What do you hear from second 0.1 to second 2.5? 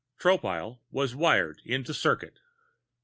Tropile was "wired into circuit."